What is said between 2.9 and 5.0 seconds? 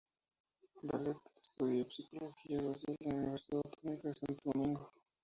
en la Universidad Autónoma de Santo Domingo.